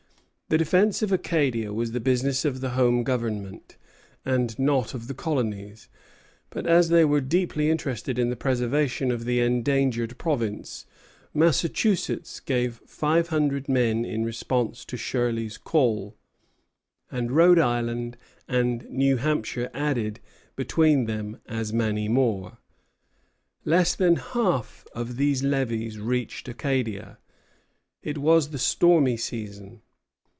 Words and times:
The 0.49 0.57
defence 0.57 1.01
of 1.01 1.13
Acadia 1.13 1.71
was 1.71 1.93
the 1.93 2.01
business 2.01 2.43
of 2.43 2.59
the 2.59 2.71
Home 2.71 3.03
Government, 3.03 3.77
and 4.25 4.59
not 4.59 4.93
of 4.93 5.07
the 5.07 5.13
colonies; 5.13 5.87
but 6.49 6.67
as 6.67 6.89
they 6.89 7.05
were 7.05 7.21
deeply 7.21 7.69
interested 7.69 8.19
in 8.19 8.29
the 8.29 8.35
preservation 8.35 9.11
of 9.13 9.23
the 9.23 9.39
endangered 9.39 10.17
province, 10.17 10.85
Massachusetts 11.33 12.41
gave 12.41 12.81
five 12.85 13.29
hundred 13.29 13.69
men 13.69 14.03
in 14.03 14.25
response 14.25 14.83
to 14.83 14.97
Shirley's 14.97 15.57
call, 15.57 16.17
and 17.09 17.31
Rhode 17.31 17.57
Island 17.59 18.17
and 18.45 18.83
New 18.89 19.15
Hampshire 19.15 19.69
added, 19.73 20.19
between 20.57 21.05
them, 21.05 21.39
as 21.45 21.71
many 21.71 22.09
more. 22.09 22.57
Less 23.63 23.95
than 23.95 24.17
half 24.17 24.85
of 24.93 25.15
these 25.15 25.43
levies 25.43 25.97
reached 25.97 26.49
Acadia. 26.49 27.19
It 28.03 28.17
was 28.17 28.49
the 28.49 28.59
stormy 28.59 29.15
season. 29.15 29.79